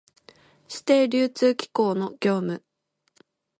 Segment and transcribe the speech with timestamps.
[0.67, 2.63] 指定流通機構の業務